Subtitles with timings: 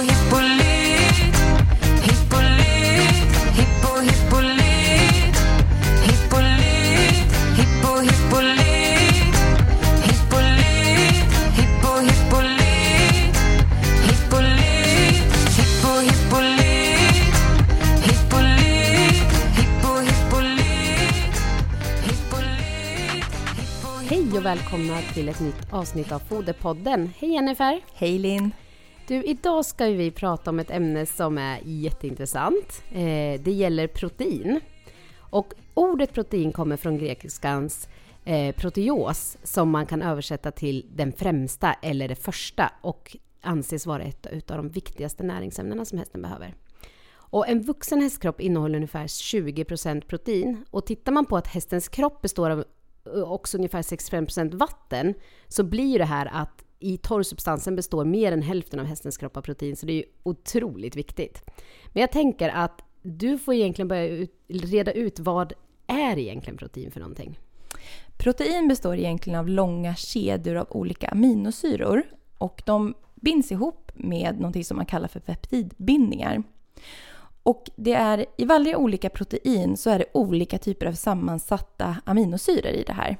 [0.00, 1.34] hippolyt
[2.06, 5.36] Hippolyt, hippo, hippolyt
[6.06, 9.34] Hippolyt, hippo, hippolyt
[10.06, 13.36] Hippolyt, hippo, hippolyt
[14.06, 17.34] Hippolyt, hippo, hippolyt
[18.06, 21.34] Hippolyt, hippo, hippolyt
[22.06, 23.24] Hippolyt,
[23.56, 27.12] hippo, Hej och välkomna till ett nytt avsnitt av Foderpodden.
[27.18, 27.80] Hej Jennifer!
[27.94, 28.52] Hej Linn!
[29.10, 32.82] Du, idag ska vi prata om ett ämne som är jätteintressant.
[32.90, 34.60] Eh, det gäller protein.
[35.18, 37.88] Och ordet protein kommer från grekiskans
[38.24, 44.02] eh, proteos som man kan översätta till den främsta eller det första och anses vara
[44.02, 46.54] ett av de viktigaste näringsämnena som hästen behöver.
[47.12, 50.64] Och en vuxen hästkropp innehåller ungefär 20% protein.
[50.70, 52.64] Och tittar man på att hästens kropp består av
[53.06, 55.14] eh, också ungefär 65% vatten
[55.48, 59.42] så blir det här att i torrsubstansen består mer än hälften av hästens kropp av
[59.42, 61.42] protein, så det är ju otroligt viktigt.
[61.92, 65.52] Men jag tänker att du får egentligen börja ut, reda ut vad
[65.86, 67.38] är egentligen protein för någonting?
[68.16, 72.02] Protein består egentligen av långa kedjor av olika aminosyror
[72.38, 76.42] och de binds ihop med något som man kallar för peptidbindningar.
[77.42, 82.72] Och det är, i varje olika protein så är det olika typer av sammansatta aminosyror
[82.72, 83.16] i det här.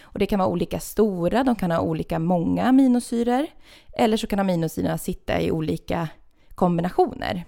[0.00, 3.46] Och det kan vara olika stora, de kan ha olika många aminosyror.
[3.92, 6.08] Eller så kan aminosyrorna sitta i olika
[6.54, 7.44] kombinationer.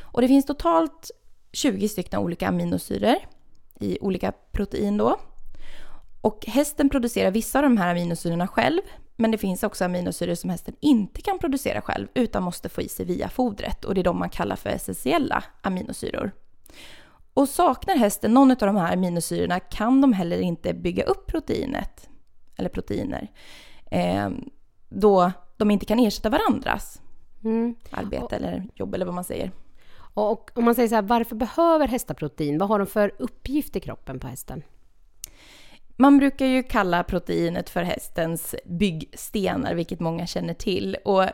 [0.00, 1.10] Och det finns totalt
[1.52, 3.16] 20 stycken olika aminosyror
[3.80, 5.16] i olika protein då.
[6.20, 8.80] Och hästen producerar vissa av de här aminosyrorna själv,
[9.16, 12.88] men det finns också aminosyror som hästen inte kan producera själv utan måste få i
[12.88, 16.32] sig via fodret och det är de man kallar för essentiella aminosyror.
[17.38, 22.08] Och saknar hästen någon av de här aminosyrorna kan de heller inte bygga upp proteinet,
[22.56, 23.30] eller proteiner,
[23.90, 24.30] eh,
[24.88, 27.00] då de inte kan ersätta varandras
[27.44, 27.74] Mm.
[27.90, 29.50] arbete eller jobb eller vad man säger.
[29.94, 32.58] Och, och om man säger så här, varför behöver hästar protein?
[32.58, 34.62] Vad har de för uppgift i kroppen på hästen?
[35.96, 40.96] Man brukar ju kalla proteinet för hästens byggstenar, vilket många känner till.
[41.04, 41.24] Och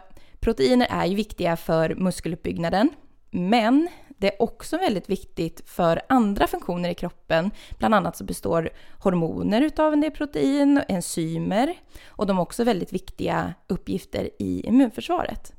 [0.41, 2.89] proteiner är ju viktiga för muskeluppbyggnaden,
[3.31, 3.89] men
[4.19, 7.51] det är också väldigt viktigt för andra funktioner i kroppen.
[7.79, 11.75] Bland annat så består hormoner utav en del protein, enzymer
[12.07, 15.53] och de har också väldigt viktiga uppgifter i immunförsvaret.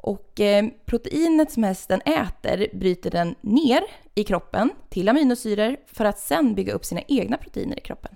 [0.00, 3.82] Och eh, proteinet som hästen äter bryter den ner
[4.14, 8.14] i kroppen till aminosyror för att sen bygga upp sina egna proteiner i kroppen.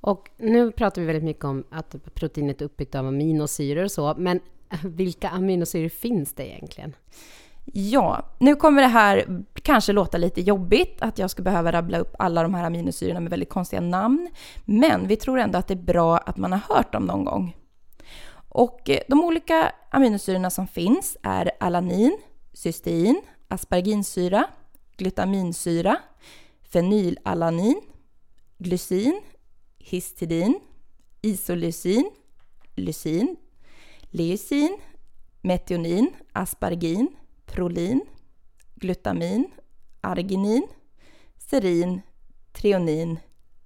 [0.00, 4.14] Och nu pratar vi väldigt mycket om att proteinet är uppbyggt av aminosyror och så,
[4.18, 4.40] men
[4.84, 6.94] vilka aminosyror finns det egentligen?
[7.72, 12.14] Ja, nu kommer det här kanske låta lite jobbigt att jag ska behöva rabbla upp
[12.18, 14.30] alla de här aminosyrorna med väldigt konstiga namn.
[14.64, 17.56] Men vi tror ändå att det är bra att man har hört dem någon gång.
[18.48, 22.18] Och eh, de olika aminosyrorna som finns är alanin,
[22.52, 24.44] cystein, asparginsyra,
[24.96, 25.96] glutaminsyra,
[26.62, 27.80] fenylalanin,
[28.58, 29.20] glycin,
[29.78, 30.60] histidin,
[31.22, 32.10] isoleucin,
[32.74, 33.36] lysin,
[34.10, 34.78] leucin,
[35.40, 37.08] metionin, aspargin,
[37.52, 38.00] prolin,
[38.74, 39.50] glutamin,
[40.00, 40.68] arginin,
[41.38, 42.00] serin,
[42.52, 43.18] treonin,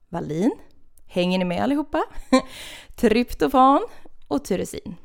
[0.08, 0.50] valin.
[1.06, 2.04] Hänger ni med allihopa?
[2.96, 3.80] Tryptofan
[4.28, 4.96] och tyrosin.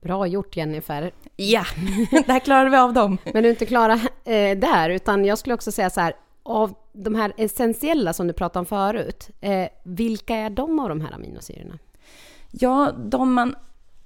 [0.00, 1.12] Bra gjort Jennifer.
[1.36, 1.64] Ja,
[2.26, 3.18] där klarade vi av dem.
[3.24, 3.94] Men du är inte klara
[4.24, 8.32] eh, där, utan jag skulle också säga så här, av de här essentiella som du
[8.32, 11.78] pratade om förut, eh, vilka är de av de här aminosyrorna?
[12.50, 13.54] Ja, de man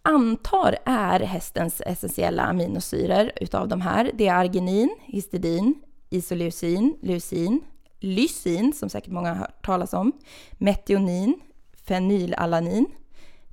[0.03, 5.75] antar är hästens essentiella aminosyror utav de här, det är arginin, histidin,
[6.11, 7.61] isoleucin, leucin,
[8.01, 10.13] lysin, som säkert många har hört talas om,
[10.53, 11.41] metionin,
[11.87, 12.87] fenylalanin,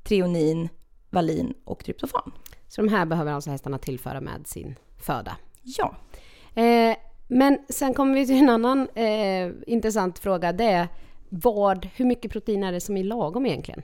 [0.04, 0.70] treonin,
[1.10, 2.32] valin och tryptofan.
[2.68, 5.38] Så de här behöver alltså hästarna tillföra med sin föda.
[5.62, 5.96] Ja,
[6.60, 6.96] Eh,
[7.28, 10.52] men sen kommer vi till en annan eh, intressant fråga.
[10.52, 10.88] Det är
[11.30, 13.82] vad, hur mycket protein är det som är lagom egentligen?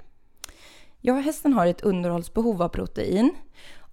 [1.08, 3.36] Ja, hästen har ett underhållsbehov av protein.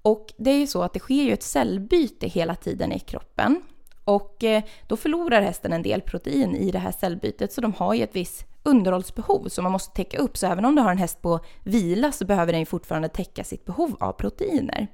[0.02, 3.62] Och det är ju så att det sker ju ett cellbyte hela tiden i kroppen.
[4.04, 7.94] Och eh, då förlorar hästen en del protein i det här cellbytet, så de har
[7.94, 10.36] ju ett visst underhållsbehov som man måste täcka upp.
[10.36, 13.44] Så även om du har en häst på vila så behöver den ju fortfarande täcka
[13.44, 14.86] sitt behov av proteiner.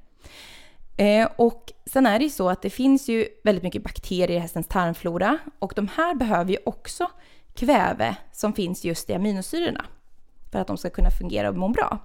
[0.97, 4.39] Eh, och sen är det ju så att det finns ju väldigt mycket bakterier i
[4.39, 7.11] hästens tarmflora och de här behöver ju också
[7.55, 9.85] kväve som finns just i aminosyrorna
[10.53, 11.99] för att de ska kunna fungera och må bra.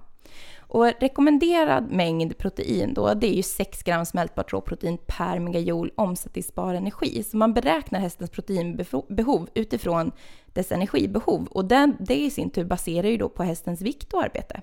[0.56, 6.74] Och rekommenderad mängd protein då, det är ju 6 gram smältbart råprotein per megajoule omsättningsbar
[6.74, 7.22] energi.
[7.22, 10.12] Så man beräknar hästens proteinbehov utifrån
[10.52, 14.22] dess energibehov och det, det i sin tur baserar ju då på hästens vikt och
[14.22, 14.60] arbete.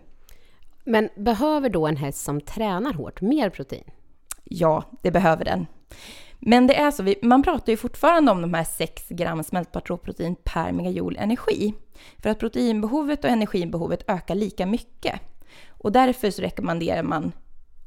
[0.84, 3.92] Men behöver då en häst som tränar hårt mer protein?
[4.52, 5.68] ja, det behöver den.
[6.44, 9.90] Men det är så, vi, man pratar ju fortfarande om de här 6 gram smältbart
[9.90, 11.74] råprotein per megajoule energi.
[12.20, 15.20] För att proteinbehovet och energibehovet ökar lika mycket.
[15.70, 17.32] Och därför så rekommenderar man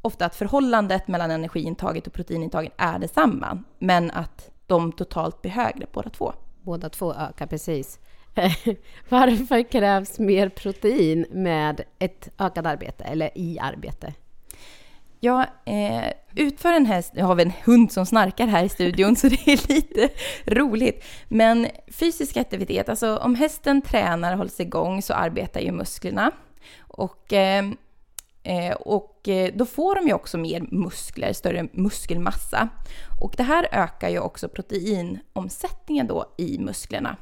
[0.03, 5.87] ofta att förhållandet mellan energiintaget och proteinintaget är detsamma, men att de totalt blir högre
[5.93, 6.33] båda två.
[6.63, 7.99] Båda två ökar precis.
[9.09, 14.15] Varför krävs mer protein med ett ökat arbete eller i arbete?
[15.25, 19.17] Ja, eh, utför en häst, nu har vi en hund som snarkar här i studion
[19.17, 20.09] så det är lite
[20.47, 21.05] roligt.
[21.29, 26.31] Men fysisk aktivitet, alltså om hästen tränar och hålls igång så arbetar ju musklerna.
[26.81, 27.65] Och, eh,
[28.43, 32.69] eh och eh, då får de ju också mer muskler, större muskelmassa.
[33.21, 37.17] Och det här ökar ju också proteinomsättningen då i musklerna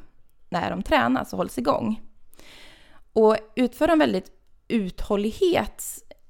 [0.49, 2.01] när de tränas och hålls igång.
[3.13, 4.33] Och utför de väldigt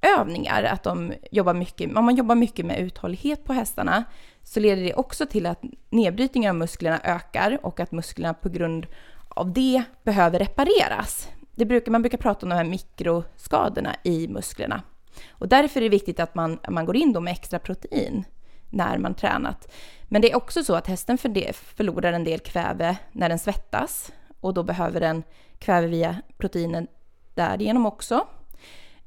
[0.02, 4.04] övningar, att de jobbar mycket, om man jobbar mycket med uthållighet på hästarna,
[4.42, 8.86] så leder det också till att nedbrytningen av musklerna ökar och att musklerna på grund
[9.28, 11.28] av det behöver repareras.
[11.54, 14.82] Det brukar, man brukar prata om de här mikroskadorna i musklerna.
[15.30, 18.24] Och därför är det viktigt att man, man går in då med extra protein
[18.70, 19.72] när man tränat.
[20.02, 24.54] Men det är också så att hästen förlorar en del kväve när den svettas och
[24.54, 25.22] då behöver den
[25.58, 26.86] kväve via proteinen
[27.34, 28.26] därigenom också.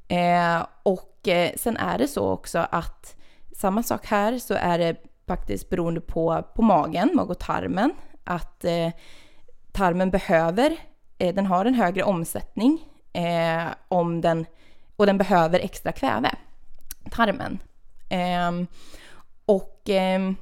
[0.08, 3.16] Eh, och eh, sen är det så också att
[3.56, 7.92] samma sak här så är det faktiskt beroende på, på magen, mag och tarmen,
[8.24, 8.90] att eh,
[9.72, 10.76] tarmen behöver,
[11.18, 14.46] eh, den har en högre omsättning eh, om den,
[14.96, 16.30] och den behöver extra kväve,
[17.10, 17.58] tarmen.
[18.08, 18.66] Ehm,
[19.46, 20.36] och ehm,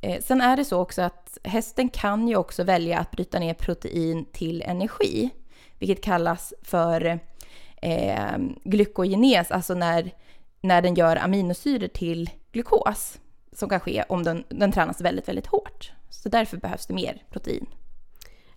[0.00, 3.54] eh, sen är det så också att hästen kan ju också välja att bryta ner
[3.54, 5.30] protein till energi,
[5.78, 7.20] vilket kallas för
[7.82, 10.10] eh, glykogenes, alltså när,
[10.60, 13.18] när den gör aminosyror till glukos,
[13.52, 15.92] som kan ske om den, den tränas väldigt, väldigt hårt.
[16.10, 17.66] Så därför behövs det mer protein.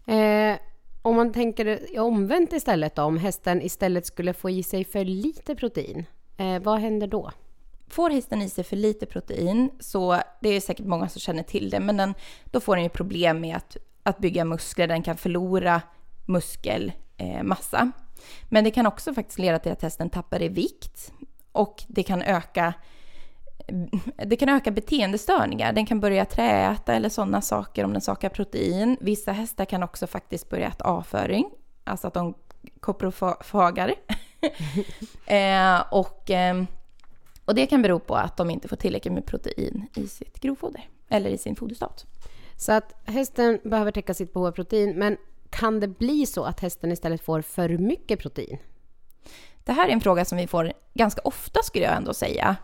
[0.05, 0.57] Eh,
[1.01, 5.55] om man tänker omvänt istället då, om hästen istället skulle få i sig för lite
[5.55, 6.05] protein,
[6.37, 7.31] eh, vad händer då?
[7.87, 11.69] Får hästen i sig för lite protein, så det är säkert många som känner till
[11.69, 12.13] det, men den,
[12.45, 15.81] då får den ju problem med att, att bygga muskler, den kan förlora
[16.25, 17.77] muskelmassa.
[17.77, 17.87] Eh,
[18.49, 21.11] men det kan också faktiskt leda till att hästen tappar i vikt
[21.51, 22.73] och det kan öka
[24.25, 25.73] det kan öka beteendestörningar.
[25.73, 28.97] Den kan börja träta eller sådana saker om den saknar protein.
[29.01, 31.49] Vissa hästar kan också faktiskt börja äta avföring,
[31.83, 32.33] alltså att de
[32.79, 33.93] koprofagar.
[35.25, 36.63] eh, och, eh,
[37.45, 40.89] och det kan bero på att de inte får tillräckligt med protein i sitt grovfoder
[41.09, 42.05] eller i sin foderstat.
[42.57, 45.17] Så att hästen behöver täcka sitt behov av protein, men
[45.49, 48.57] kan det bli så att hästen istället får för mycket protein?
[49.63, 52.55] Det här är en fråga som vi får ganska ofta skulle jag ändå säga.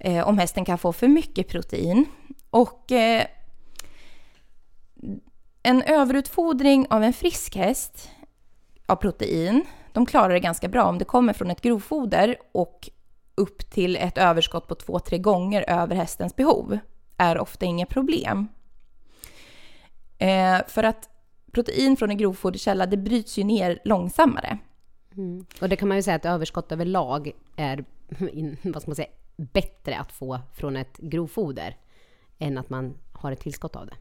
[0.00, 2.06] Eh, om hästen kan få för mycket protein.
[2.50, 3.26] Och eh,
[5.62, 8.10] en överutfodring av en frisk häst
[8.86, 12.90] av protein, de klarar det ganska bra om det kommer från ett grovfoder och
[13.34, 16.78] upp till ett överskott på två, tre gånger över hästens behov
[17.16, 18.48] är ofta inget problem.
[20.18, 21.08] Eh, för att
[21.52, 24.58] protein från en grovfoderkälla, det bryts ju ner långsammare.
[25.16, 25.46] Mm.
[25.60, 27.84] Och det kan man ju säga att överskott överlag är
[28.72, 31.76] vad ska man säga, bättre att få från ett grovfoder
[32.38, 33.96] än att man har ett tillskott av det.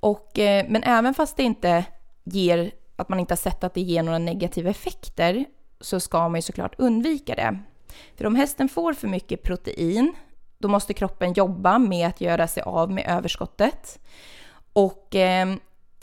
[0.00, 1.84] Och, eh, men även fast det inte
[2.24, 5.44] ger, att man inte har sett att det ger några negativa effekter
[5.80, 7.58] så ska man ju såklart undvika det.
[8.16, 10.12] För om hästen får för mycket protein,
[10.58, 14.00] då måste kroppen jobba med att göra sig av med överskottet.
[14.72, 15.54] Och eh,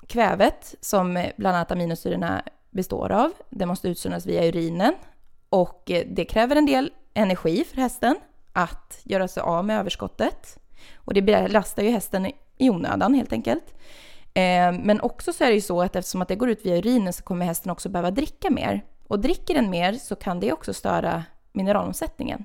[0.08, 4.94] kvävet, som eh, bland annat aminosyrorna består av, det måste utsöndras via urinen.
[5.50, 8.16] Och eh, det kräver en del energi för hästen
[8.54, 10.60] att göra sig av med överskottet.
[10.96, 12.26] Och det belastar ju hästen
[12.58, 13.74] i onödan helt enkelt.
[14.34, 16.78] Eh, men också så är det ju så att eftersom att det går ut via
[16.78, 18.86] urinen så kommer hästen också behöva dricka mer.
[19.08, 21.24] Och dricker den mer så kan det också störa
[21.54, 22.44] mineralomsättningen.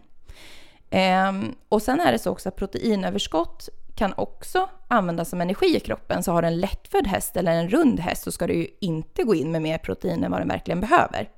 [0.91, 5.81] Ehm, och sen är det så också att proteinöverskott kan också användas som energi i
[5.81, 6.23] kroppen.
[6.23, 9.23] Så har du en lättfödd häst eller en rund häst så ska du ju inte
[9.23, 11.31] gå in med mer protein än vad den verkligen behöver.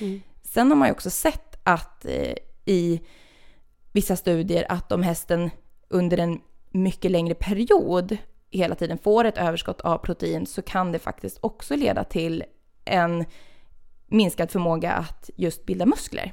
[0.00, 0.20] Mm.
[0.42, 3.00] Sen har man ju också sett att eh, i
[3.92, 5.50] vissa studier att om hästen
[5.88, 8.16] under en mycket längre period
[8.50, 12.44] hela tiden får ett överskott av protein så kan det faktiskt också leda till
[12.84, 13.24] en
[14.06, 16.32] minskad förmåga att just bilda muskler.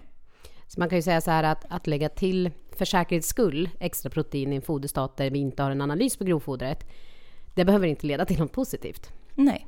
[0.77, 4.09] Så man kan ju säga så här att, att lägga till för säkerhets skull extra
[4.09, 6.87] protein i en foderstat där vi inte har en analys på grovfodret,
[7.55, 9.11] det behöver inte leda till något positivt.
[9.35, 9.67] Nej.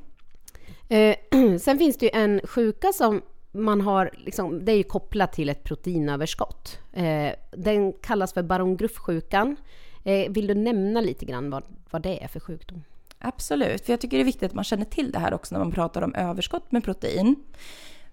[0.90, 1.16] Eh,
[1.60, 5.50] sen finns det ju en sjuka som man har, liksom, det är ju kopplat till
[5.50, 6.80] ett proteinöverskott.
[6.94, 9.56] Eh, den kallas för baron-Gruff-sjukan.
[10.04, 12.84] Eh, vill du nämna lite grann vad, vad det är för sjukdom?
[13.20, 15.60] Absolut, för jag tycker det är viktigt att man känner till det här också när
[15.60, 17.36] man pratar om överskott med protein.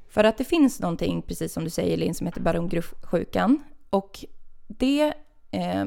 [0.09, 3.63] För att det finns någonting, precis som du säger Linn, som heter baron-Gruff-sjukan.
[3.91, 4.25] Och
[4.67, 5.15] det,
[5.51, 5.85] eh,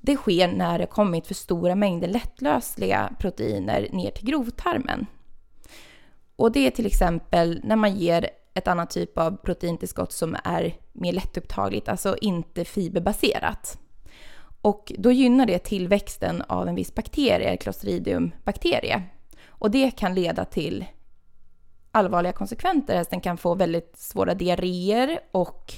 [0.00, 5.06] det sker när det kommit för stora mängder lättlösliga proteiner ner till grovtarmen.
[6.36, 10.76] Och det är till exempel när man ger ett annat typ av proteintillskott som är
[10.92, 13.78] mer lättupptagligt, alltså inte fiberbaserat.
[14.60, 19.02] Och då gynnar det tillväxten av en viss bakterie, Clostridium-bakterie.
[19.46, 20.84] Och det kan leda till
[21.94, 22.96] allvarliga konsekvenser.
[22.96, 25.74] Hästen kan få väldigt svåra diarréer och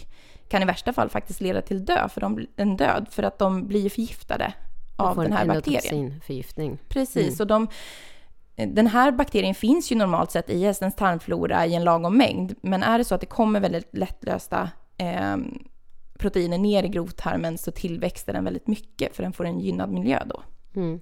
[0.49, 3.67] kan i värsta fall faktiskt leda till död för de, en död för att de
[3.67, 4.55] blir förgiftade
[4.97, 6.21] av den här bakterien.
[6.27, 6.79] förgiftning.
[6.89, 7.69] Precis, och de,
[8.57, 12.55] den här bakterien finns ju normalt sett i hästens tarmflora i en lagom mängd.
[12.61, 15.37] Men är det så att det kommer väldigt lättlösta eh,
[16.19, 20.23] proteiner ner i grovtarmen så tillväxter den väldigt mycket för den får en gynnad miljö
[20.27, 20.43] då.
[20.77, 21.01] Mm.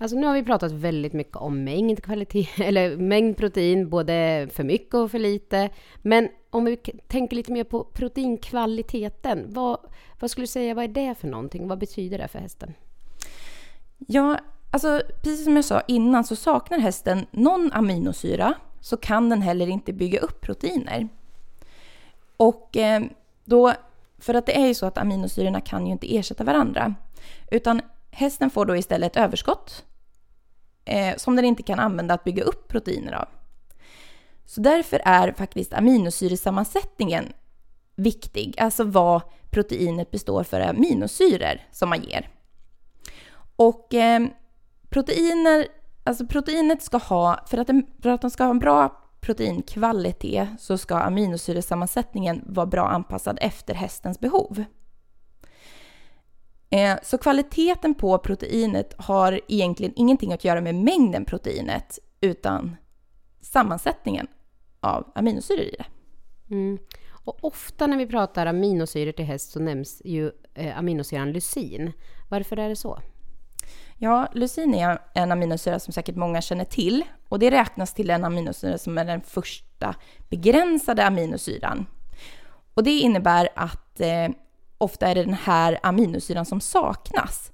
[0.00, 4.64] Alltså nu har vi pratat väldigt mycket om mängd, kvalitet, eller mängd protein, både för
[4.64, 5.70] mycket och för lite.
[6.02, 6.76] Men om vi
[7.06, 9.78] tänker lite mer på proteinkvaliteten, vad,
[10.20, 11.68] vad skulle du säga, vad är det för någonting?
[11.68, 12.74] Vad betyder det för hästen?
[13.98, 14.38] Ja,
[14.70, 19.68] alltså precis som jag sa innan så saknar hästen någon aminosyra så kan den heller
[19.68, 21.08] inte bygga upp proteiner.
[22.36, 23.02] Och eh,
[23.44, 23.72] då,
[24.18, 26.94] för att det är ju så att aminosyrorna kan ju inte ersätta varandra.
[27.50, 29.84] Utan hästen får då istället ett överskott
[30.88, 33.28] eh, som den inte kan använda att bygga upp proteiner av.
[34.46, 37.32] Så därför är faktiskt aminosyresammansättningen
[37.96, 42.28] viktig, alltså vad proteinet består för aminosyror som man ger.
[43.56, 44.26] Och eh,
[44.90, 45.66] proteiner,
[46.04, 50.48] alltså proteinet ska ha, för att, den, för att de ska ha en bra proteinkvalitet
[50.58, 54.64] så ska aminosyresammansättningen vara bra anpassad efter hästens behov.
[56.70, 62.76] Eh, så kvaliteten på proteinet har egentligen ingenting att göra med mängden proteinet utan
[63.40, 64.26] sammansättningen
[64.80, 65.86] av aminosyror i det.
[66.50, 66.78] Mm.
[67.24, 71.92] Och ofta när vi pratar aminosyror till häst så nämns ju eh, aminosyran lysin.
[72.28, 72.98] Varför är det så?
[73.96, 78.24] Ja, lysin är en aminosyra som säkert många känner till och det räknas till en
[78.24, 79.94] aminosyra som är den första
[80.28, 81.86] begränsade aminosyran.
[82.74, 84.28] Och det innebär att eh,
[84.78, 87.52] ofta är det den här aminosyran som saknas.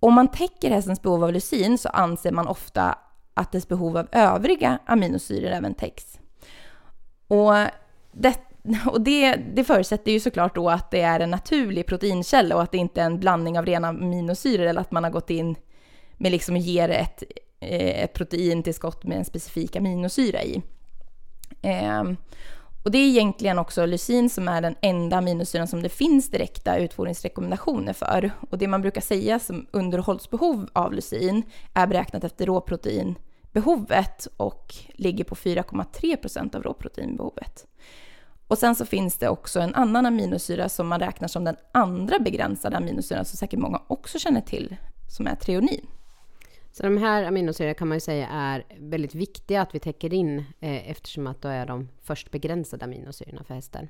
[0.00, 2.98] Om man täcker hästens behov av lysin så anser man ofta
[3.34, 6.18] att dess behov av övriga aminosyror även täcks.
[7.28, 7.54] Och,
[8.12, 8.38] det,
[8.86, 12.72] och det, det förutsätter ju såklart då att det är en naturlig proteinkälla och att
[12.72, 15.56] det inte är en blandning av rena aminosyror eller att man har gått in
[16.16, 17.22] med liksom ger ett,
[17.60, 20.62] eh, ett proteintillskott med en specifik aminosyra i.
[21.62, 22.16] Ehm,
[22.88, 26.76] och det är egentligen också lysin som är den enda aminosyran som det finns direkta
[26.78, 28.30] utfodringsrekommendationer för.
[28.50, 31.42] Och det man brukar säga som underhållsbehov av lysin
[31.74, 37.66] är beräknat efter råproteinbehovet och ligger på 4,3 procent av råproteinbehovet.
[38.46, 42.18] Och sen så finns det också en annan aminosyra som man räknar som den andra
[42.18, 44.76] begränsade aminosyran som säkert många också känner till,
[45.16, 45.86] som är treonin.
[46.78, 50.38] Så de här aminosyrorna kan man ju säga är väldigt viktiga att vi täcker in
[50.38, 53.88] eh, eftersom att då är de först begränsade aminosyrorna för hästen.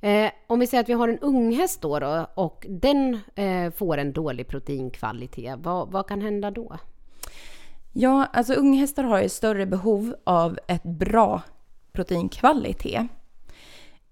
[0.00, 3.98] Eh, om vi säger att vi har en unghäst då, då och den eh, får
[3.98, 6.76] en dålig proteinkvalitet, vad, vad kan hända då?
[7.92, 11.42] Ja, alltså unghästar har ju större behov av ett bra
[11.92, 13.02] proteinkvalitet.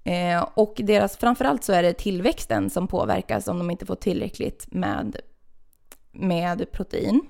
[0.05, 4.67] Eh, och deras, framförallt så är det tillväxten som påverkas om de inte får tillräckligt
[4.73, 5.17] med,
[6.13, 7.21] med protein.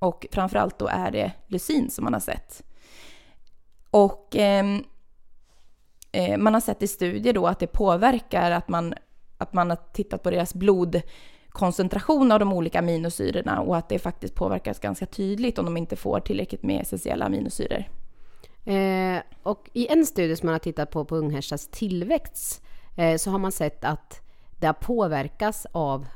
[0.00, 2.62] Och framförallt då är det lysin som man har sett.
[3.90, 4.84] Och ehm,
[6.12, 8.94] eh, man har sett i studier då att det påverkar att man,
[9.38, 14.34] att man har tittat på deras blodkoncentration av de olika aminosyrorna och att det faktiskt
[14.34, 17.84] påverkas ganska tydligt om de inte får tillräckligt med essentiella aminosyror.
[18.64, 22.62] Eh, och i en studie som man har tittat på på unghästars tillväxt
[22.96, 24.20] eh, så har man sett att
[24.60, 26.06] det har påverkats av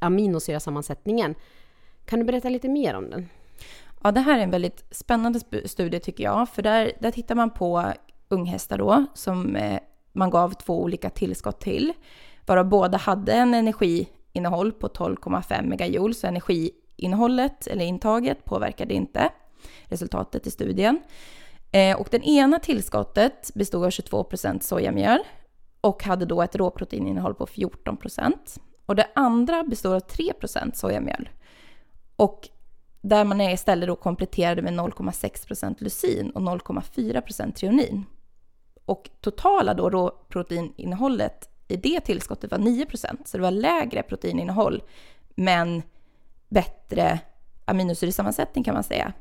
[0.00, 1.34] aminosyrasammansättningen.
[2.10, 3.28] Kan du berätta lite mer om den?
[4.02, 7.50] Ja, det här är en väldigt spännande studie tycker jag, för där, där tittar man
[7.50, 7.92] på
[8.28, 9.80] unghästar då som eh,
[10.12, 11.92] man gav två olika tillskott till,
[12.46, 19.30] varav båda hade en energiinnehåll på 12,5 megajoule, så energiinnehållet eller intaget påverkade inte
[19.84, 21.00] resultatet i studien.
[21.72, 25.20] Eh, och den ena tillskottet bestod av 22% sojamjöl
[25.80, 31.28] och hade då ett råproteininnehåll på 14% Och det andra består av 3% sojamjöl
[32.20, 32.48] och
[33.00, 38.04] där man istället då kompletterade med 0,6% lysin och 0,4% treonin.
[38.84, 44.82] Och totala då råproteininnehållet i det tillskottet var 9% så det var lägre proteininnehåll
[45.34, 45.82] men
[46.48, 47.18] bättre
[47.64, 49.12] aminosyresammansättning kan man säga.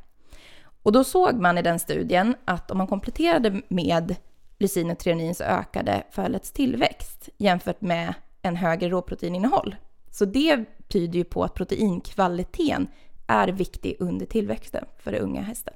[0.84, 4.16] Och då såg man i den studien att om man kompletterade med
[4.58, 9.76] lysin och treonin så ökade fölets tillväxt jämfört med en högre råproteininnehåll.
[10.12, 12.88] Så det tyder ju på att proteinkvaliteten
[13.28, 15.74] är viktig under tillväxten för den unga hästen.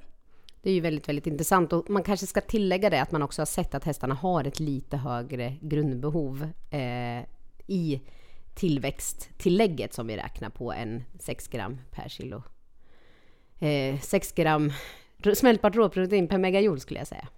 [0.62, 3.40] Det är ju väldigt, väldigt intressant och man kanske ska tillägga det att man också
[3.40, 7.24] har sett att hästarna har ett lite högre grundbehov eh,
[7.66, 8.00] i
[8.54, 12.42] tillväxttillägget som vi räknar på än 6 gram per kilo.
[13.58, 14.72] Eh, 6 gram
[15.34, 17.28] smältbart råprotein per megajoule skulle jag säga.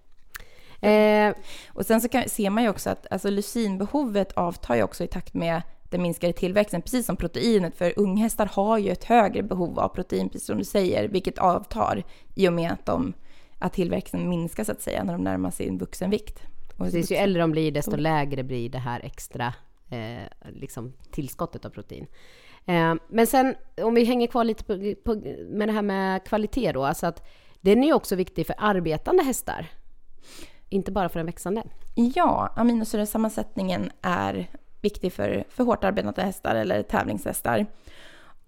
[0.81, 1.35] Eh,
[1.69, 5.07] och sen så kan, ser man ju också att alltså, lysinbehovet avtar ju också i
[5.07, 7.77] takt med den minskade tillväxten, precis som proteinet.
[7.77, 12.03] För unghästar har ju ett högre behov av protein, precis som du säger, vilket avtar
[12.35, 13.13] i och med att, de,
[13.59, 16.41] att tillväxten minskar så att säga när de närmar sig en vuxenvikt.
[16.77, 19.53] Precis, ju äldre de blir, desto lägre blir det här extra
[19.89, 22.07] eh, liksom tillskottet av protein.
[22.65, 26.71] Eh, men sen om vi hänger kvar lite på, på, med det här med kvalitet
[26.71, 27.27] då, alltså att
[27.61, 29.67] den är ju också viktig för arbetande hästar.
[30.69, 31.63] Inte bara för den växande.
[31.95, 34.49] Ja, aminosyresammansättningen är
[34.81, 37.65] viktig för, för hårt arbetande hästar eller tävlingshästar.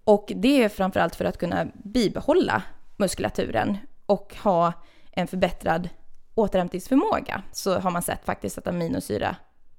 [0.04, 2.62] Och det är framförallt för att kunna bibehålla
[2.96, 4.72] muskulaturen och ha
[5.12, 5.88] en förbättrad
[6.34, 9.36] återhämtningsförmåga så har man sett faktiskt att aminosyra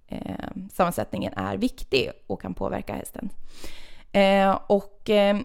[0.08, 3.30] eh, sammansättningen är viktig och kan påverka hästen.
[4.12, 5.38] Eh, och eh,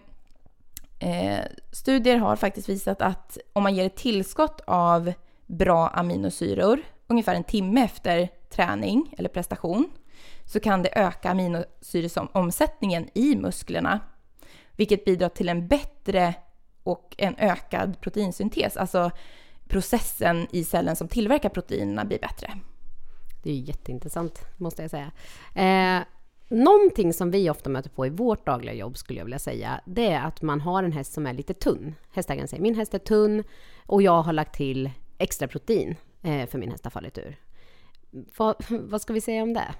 [0.99, 5.13] eh, studier har faktiskt visat att om man ger ett tillskott av
[5.45, 9.89] bra aminosyror ungefär en timme efter träning eller prestation
[10.47, 13.99] så kan det öka aminosyreomsättningen i musklerna,
[14.75, 16.33] vilket bidrar till en bättre
[16.83, 18.77] och en ökad proteinsyntes.
[18.77, 19.11] Alltså
[19.67, 22.53] processen i cellen som tillverkar proteinerna blir bättre.
[23.43, 25.11] Det är jätteintressant, måste jag säga.
[25.55, 26.03] Eh,
[26.49, 30.11] någonting som vi ofta möter på i vårt dagliga jobb, skulle jag vilja säga, det
[30.11, 31.95] är att man har en häst som är lite tunn.
[32.11, 33.43] Hästägaren säger min häst är tunn
[33.85, 37.39] och jag har lagt till extra protein eh, för min häst har fallit ur.
[38.37, 39.75] Va, vad ska vi säga om det?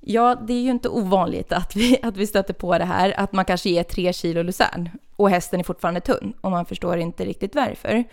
[0.00, 3.32] Ja, det är ju inte ovanligt att vi, att vi stöter på det här, att
[3.32, 7.24] man kanske ger tre kilo lucern och hästen är fortfarande tunn och man förstår inte
[7.24, 8.04] riktigt varför.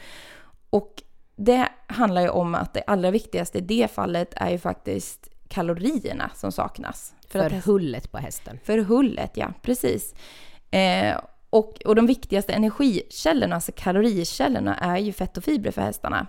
[0.69, 1.03] Och
[1.35, 6.31] det handlar ju om att det allra viktigaste i det fallet är ju faktiskt kalorierna
[6.35, 7.13] som saknas.
[7.27, 8.59] För, för hullet på hästen.
[8.63, 10.15] För hullet, ja, precis.
[10.71, 11.17] Eh,
[11.49, 16.27] och, och de viktigaste energikällorna, alltså kalorikällorna, är ju fett och fibrer för hästarna.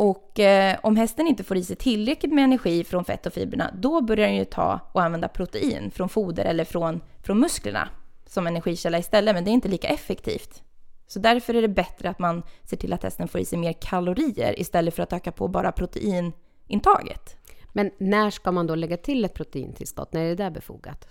[0.00, 3.74] Och eh, om hästen inte får i sig tillräckligt med energi från fett och fibrerna,
[3.78, 7.88] då börjar den ju ta och använda protein från foder eller från, från musklerna
[8.26, 10.62] som energikälla istället, men det är inte lika effektivt.
[11.06, 13.72] Så därför är det bättre att man ser till att hästen får i sig mer
[13.72, 17.36] kalorier istället för att öka på bara proteinintaget.
[17.72, 20.12] Men när ska man då lägga till ett proteintillskott?
[20.12, 21.08] När är det där befogat?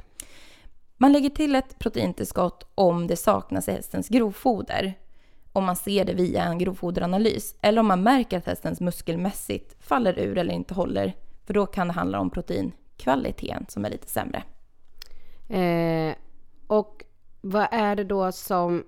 [0.97, 4.93] Man lägger till ett proteintillskott om det saknas i hästens grovfoder
[5.53, 10.19] om man ser det via en grovfoderanalys eller om man märker att hästens muskelmässigt faller
[10.19, 11.13] ur eller inte håller.
[11.45, 14.43] För då kan det handla om proteinkvaliteten som är lite sämre.
[15.49, 16.15] Eh,
[16.67, 17.03] och
[17.41, 18.83] vad är det då som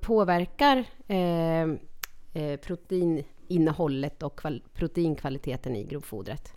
[0.00, 1.62] påverkar eh,
[2.42, 4.40] eh, proteininnehållet och
[4.74, 6.52] proteinkvaliteten i grovfodret?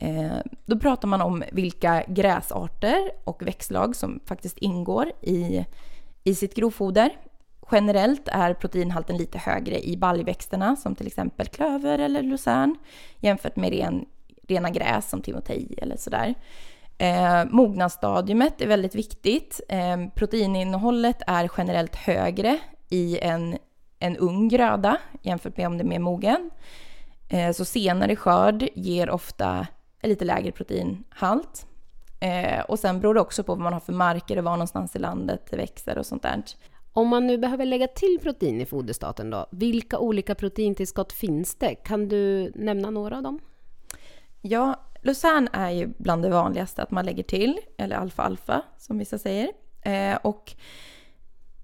[0.00, 5.66] Eh, då pratar man om vilka gräsarter och växtslag som faktiskt ingår i,
[6.24, 7.10] i sitt grovfoder.
[7.72, 12.76] Generellt är proteinhalten lite högre i baljväxterna som till exempel klöver eller lucern
[13.18, 14.04] jämfört med ren,
[14.48, 16.34] rena gräs som timotej eller sådär.
[16.98, 19.60] Eh, mognadsstadiumet är väldigt viktigt.
[19.68, 23.58] Eh, proteininnehållet är generellt högre i en,
[23.98, 26.50] en ung gröda jämfört med om det är mer mogen.
[27.28, 29.66] Eh, så senare skörd ger ofta
[30.00, 31.66] en lite lägre proteinhalt.
[32.20, 34.96] Eh, och sen beror det också på vad man har för marker och var någonstans
[34.96, 36.42] i landet det växer och sånt där.
[37.00, 41.74] Om man nu behöver lägga till protein i foderstaten då, vilka olika proteintillskott finns det?
[41.74, 43.40] Kan du nämna några av dem?
[44.40, 49.18] Ja, lucern är ju bland det vanligaste att man lägger till, eller alfa-alfa som vissa
[49.18, 49.50] säger.
[49.82, 50.54] Eh, och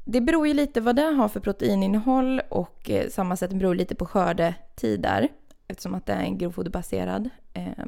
[0.05, 4.07] det beror ju lite vad det har för proteininnehåll och eh, sammansättning beror lite på
[4.07, 5.29] skördetider
[5.69, 7.85] eftersom att det är en grovfoderbaserad eh,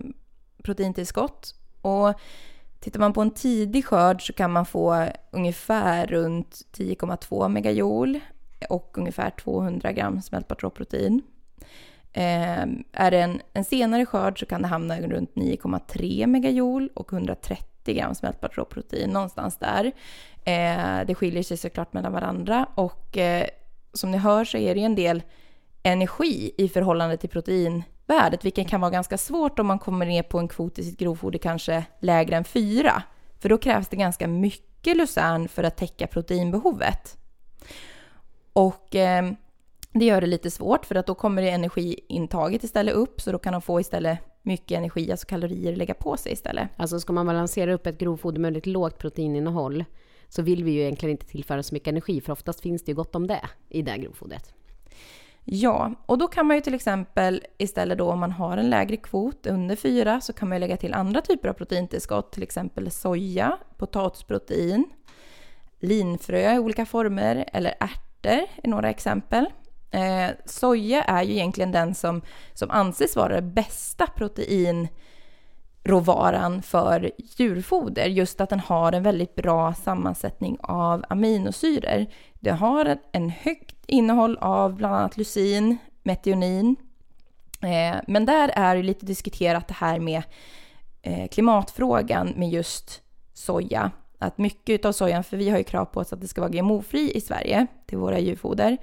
[0.62, 1.54] proteintillskott.
[1.82, 2.14] Och
[2.80, 8.20] Tittar man på en tidig skörd så kan man få ungefär runt 10,2 megajoule
[8.68, 11.22] och ungefär 200 gram smältbart råprotein.
[12.12, 12.62] Eh,
[12.92, 17.94] är det en, en senare skörd så kan det hamna runt 9,3 megajoule och 130
[17.94, 19.92] gram smältbart råprotein, någonstans där.
[20.44, 23.46] Eh, det skiljer sig såklart mellan varandra och eh,
[23.92, 25.22] som ni hör så är det en del
[25.82, 30.22] energi i förhållande till protein värdet, vilket kan vara ganska svårt om man kommer ner
[30.22, 33.02] på en kvot i sitt grovfoder kanske lägre än 4.
[33.38, 37.18] För då krävs det ganska mycket lucern för att täcka proteinbehovet.
[38.52, 39.32] Och eh,
[39.92, 43.38] det gör det lite svårt för att då kommer det energiintaget istället upp så då
[43.38, 46.68] kan de få istället mycket energi, alltså kalorier, lägga på sig istället.
[46.76, 49.84] Alltså ska man balansera upp ett grovfoder med ett lågt proteininnehåll
[50.28, 52.96] så vill vi ju egentligen inte tillföra så mycket energi för oftast finns det ju
[52.96, 54.54] gott om det i det grovfodret.
[55.50, 58.96] Ja, och då kan man ju till exempel istället då om man har en lägre
[58.96, 62.90] kvot under 4 så kan man ju lägga till andra typer av proteintillskott, till exempel
[62.90, 64.84] soja, potatisprotein,
[65.80, 69.46] linfrö i olika former eller ärtor är några exempel.
[69.90, 72.22] Eh, soja är ju egentligen den som,
[72.54, 78.06] som anses vara den bästa proteinråvaran för djurfoder.
[78.06, 82.06] Just att den har en väldigt bra sammansättning av aminosyror.
[82.40, 86.76] Det har en högt innehåll av bland annat lysin, metionin.
[87.62, 90.22] Eh, men där är det lite diskuterat det här med
[91.02, 93.02] eh, klimatfrågan med just
[93.34, 93.90] soja.
[94.18, 96.50] Att mycket av sojan, för vi har ju krav på oss att det ska vara
[96.50, 98.76] GMO-fri i Sverige till våra djurfoder.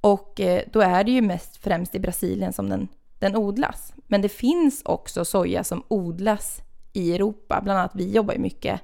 [0.00, 3.92] Och eh, då är det ju mest främst i Brasilien som den, den odlas.
[4.06, 6.60] Men det finns också soja som odlas
[6.92, 7.60] i Europa.
[7.64, 8.80] Bland annat vi jobbar ju mycket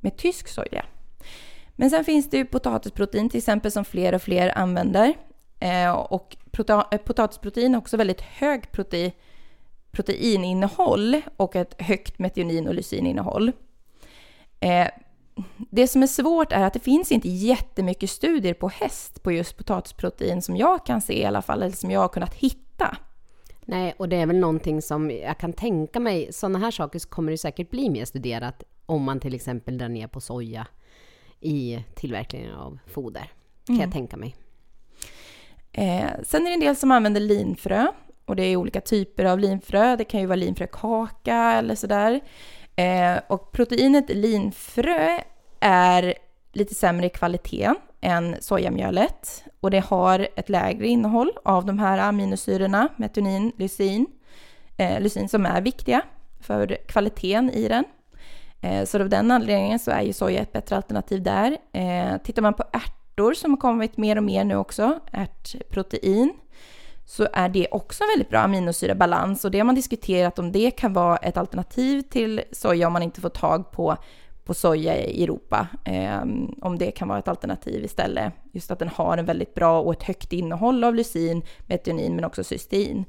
[0.00, 0.84] med tysk soja.
[1.80, 5.14] Men sen finns det ju potatisprotein till exempel som fler och fler använder.
[5.60, 9.12] Eh, och prota- eh, potatisprotein har också väldigt hög prote
[9.90, 13.52] proteininnehåll och ett högt metionin och lysininnehåll.
[14.60, 14.88] Eh,
[15.56, 19.56] det som är svårt är att det finns inte jättemycket studier på häst på just
[19.56, 22.96] potatisprotein som jag kan se i alla fall, eller som jag har kunnat hitta.
[23.64, 27.32] Nej, och det är väl någonting som jag kan tänka mig, sådana här saker kommer
[27.32, 30.66] det säkert bli mer studerat om man till exempel drar ner på soja
[31.40, 33.30] i tillverkningen av foder,
[33.66, 33.80] kan Mm.
[33.84, 34.36] jag tänka mig.
[35.72, 37.86] Eh, sen är det en del som använder linfrö
[38.24, 39.96] och det är olika typer av linfrö.
[39.96, 42.20] Det kan ju vara linfrökaka eller sådär.
[42.76, 45.18] Eh, och proteinet linfrö
[45.60, 46.14] är
[46.52, 51.98] lite sämre i kvalitet än sojamjölet och det har ett lägre innehåll av de här
[51.98, 54.06] aminosyrorna, metionin, lysin,
[54.76, 56.02] eh, lysin som är viktiga
[56.40, 57.84] för kvaliteten i den.
[58.60, 61.56] Eh, så av den anledningen så är ju soja ett bättre alternativ där.
[61.72, 66.32] Eh, tittar man på ärtor som har kommit mer och mer nu också, ärtprotein,
[67.04, 70.70] så är det också en väldigt bra aminosyrabalans och det har man diskuterat om det
[70.70, 73.96] kan vara ett alternativ till soja om man inte får tag på,
[74.44, 75.68] på soja i Europa.
[75.84, 76.20] Eh,
[76.62, 78.32] om det kan vara ett alternativ istället.
[78.52, 82.24] Just att den har en väldigt bra och ett högt innehåll av lysin, metionin men
[82.24, 83.04] också cystein.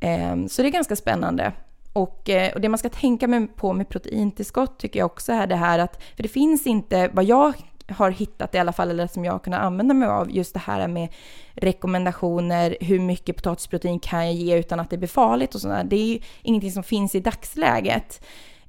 [0.00, 1.52] Eh, så det är ganska spännande.
[1.96, 5.56] Och, eh, och det man ska tänka på med proteintillskott tycker jag också är det
[5.56, 7.54] här att, för det finns inte, vad jag
[7.88, 10.60] har hittat i alla fall, eller som jag har kunnat använda mig av, just det
[10.60, 11.08] här med
[11.54, 15.84] rekommendationer, hur mycket potatisprotein kan jag ge utan att det blir farligt och sådär.
[15.84, 18.24] Det är ju ingenting som finns i dagsläget.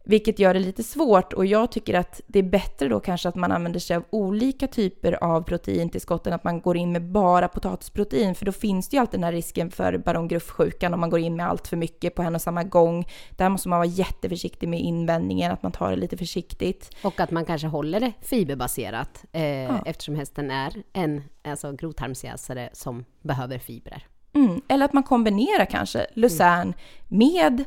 [0.10, 3.36] Vilket gör det lite svårt och jag tycker att det är bättre då kanske att
[3.36, 7.48] man använder sig av olika typer av proteintillskott än att man går in med bara
[7.48, 11.20] potatisprotein för då finns det ju alltid den här risken för barongruffsjukan om man går
[11.20, 13.08] in med allt för mycket på en och samma gång.
[13.38, 16.90] Där måste man vara jätteförsiktig med invändningen, att man tar det lite försiktigt.
[17.04, 19.84] Och att man kanske håller det fiberbaserat eh, Ja.
[19.86, 24.06] eftersom hästen är en alltså, grovtarmsjäsare som behöver fibrer.
[24.34, 24.62] Mm.
[24.68, 26.74] Eller att man kombinerar kanske lucern
[27.08, 27.66] med eh,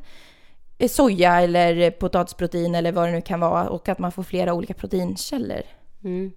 [0.81, 4.55] Eh, soja eller potatisprotein eller vad det nu kan vara och att man får flera
[4.55, 5.63] olika proteinkällor.
[6.05, 6.33] Mm.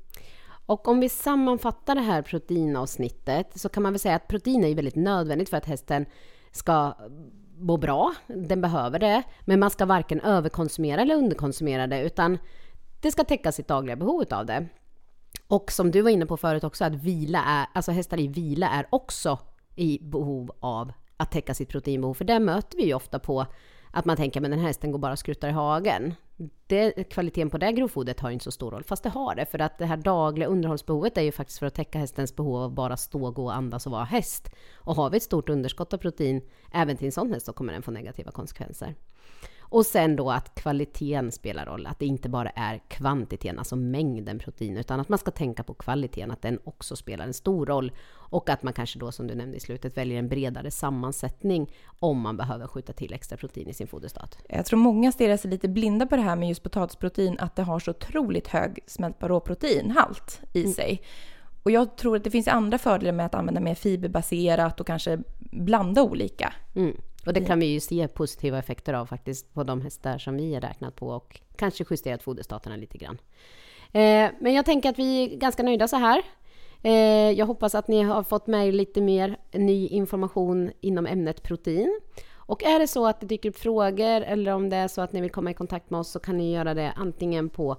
[0.65, 4.67] Och om vi sammanfattar det här proteinavsnittet så kan man väl säga att protein är
[4.67, 6.06] ju väldigt nödvändigt för att hästen
[6.51, 6.93] ska
[7.58, 8.13] må bra.
[8.27, 9.23] Den behöver det.
[9.41, 12.38] Men man ska varken överkonsumera eller underkonsumera det utan
[13.01, 14.67] det ska täcka sitt dagliga behov av det.
[15.47, 18.69] Och som du var inne på förut också att vila är, alltså hästar i vila
[18.69, 19.39] är också
[19.75, 22.13] i behov av att täcka sitt proteinbehov.
[22.13, 23.45] För det möter vi ju ofta på
[23.95, 26.13] att man tänker men den här hästen går bara och skruttar i hagen.
[26.67, 29.45] Det, kvaliteten på det grovfodret har ju inte så stor roll, fast det har det.
[29.45, 32.73] För att det här dagliga underhållsbehovet är ju faktiskt för att täcka hästens behov av
[32.73, 34.49] bara stå, gå, andas och vara häst.
[34.75, 37.73] Och har vi ett stort underskott av protein även till en sån häst så kommer
[37.73, 38.95] den få negativa konsekvenser.
[39.74, 44.40] Och sen då att kvaliteten spelar roll, att det inte bara är kvantiteten, alltså mängden
[44.40, 47.92] protein, utan att man ska tänka på kvaliteten, att den också spelar en stor roll.
[48.12, 52.20] Och att man kanske då, som du nämnde i slutet, väljer en bredare sammansättning om
[52.20, 54.38] man behöver skjuta till extra protein i sin foderstat.
[54.50, 57.64] Jag tror många stirrar sig lite blinda på det här med just potatisprotein, att det
[57.64, 61.02] har så otroligt hög smältbar råproteinhalt i sig.
[61.64, 65.20] Och jag tror att det finns andra fördelar med att använda mer fiberbaserat och kanske
[65.40, 66.54] blanda olika.
[66.76, 66.98] Mm.
[67.26, 70.54] Och det kan vi ju se positiva effekter av faktiskt på de hästar som vi
[70.54, 73.18] har räknat på och kanske justerat foderstaterna lite grann.
[73.92, 76.24] Eh, men jag tänker att vi är ganska nöjda så här.
[76.82, 81.44] Eh, jag hoppas att ni har fått med er lite mer ny information inom ämnet
[81.44, 82.00] protein.
[82.46, 85.14] Och är det så att det dyker upp frågor eller om det är så att
[85.14, 87.78] ni vill komma i kontakt med oss så kan ni göra det antingen på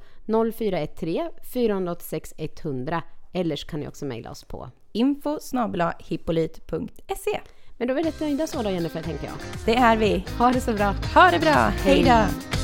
[0.54, 3.02] 0413 486 100
[3.32, 4.70] eller så kan ni också mejla oss på.
[4.92, 5.38] info
[5.98, 7.40] hippolyt.se.
[7.78, 9.34] Men då är vi rätt nöjda så då Jennifer, tänker jag.
[9.64, 10.24] Det är vi.
[10.38, 10.94] Ha det så bra!
[11.14, 11.72] Ha det bra.
[11.84, 12.63] Hej då!